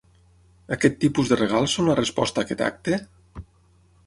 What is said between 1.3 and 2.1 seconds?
de regals són la